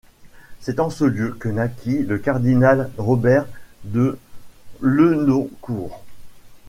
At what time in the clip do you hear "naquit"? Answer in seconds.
1.47-1.99